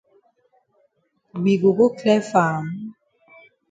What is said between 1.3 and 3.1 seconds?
We go go clear farm?